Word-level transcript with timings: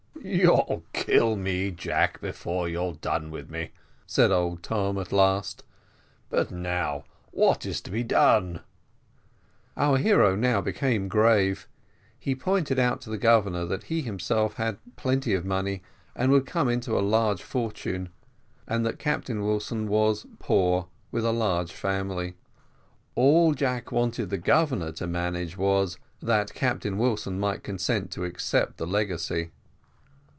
"You'll 0.23 0.83
kill 0.93 1.35
me, 1.35 1.71
Jack, 1.71 2.21
before 2.21 2.69
you've 2.69 3.01
done 3.01 3.31
with 3.31 3.49
me," 3.49 3.71
said 4.05 4.29
old 4.29 4.61
Tom, 4.61 4.99
at 4.99 5.11
last; 5.11 5.63
"but 6.29 6.51
now 6.51 7.05
what 7.31 7.65
is 7.65 7.81
to 7.81 7.91
be 7.91 8.03
done?" 8.03 8.61
Our 9.75 9.97
hero 9.97 10.35
now 10.35 10.61
became 10.61 11.07
grave; 11.07 11.67
he 12.19 12.35
pointed 12.35 12.77
out 12.77 13.01
to 13.01 13.09
the 13.09 13.17
Governor 13.17 13.65
that 13.65 13.85
he 13.85 14.01
himself 14.03 14.53
had 14.55 14.77
plenty 14.95 15.33
of 15.33 15.43
money, 15.43 15.81
and 16.15 16.31
would 16.31 16.45
come 16.45 16.69
into 16.69 16.97
a 16.97 17.01
large 17.01 17.41
fortune, 17.41 18.09
and 18.67 18.85
that 18.85 18.99
Captain 18.99 19.41
Wilson 19.43 19.87
was 19.87 20.27
poor, 20.37 20.87
with 21.11 21.25
a 21.25 21.31
large 21.31 21.71
family. 21.71 22.35
All 23.15 23.55
Jack 23.55 23.91
wished 23.91 24.29
the 24.29 24.37
Governor 24.37 24.91
to 24.93 25.07
manage 25.07 25.57
was, 25.57 25.97
that 26.21 26.53
Captain 26.53 26.99
Wilson 26.99 27.39
might 27.39 27.63
consent 27.63 28.11
to 28.11 28.23
accept 28.23 28.77
the 28.77 28.85
legacy. 28.87 29.49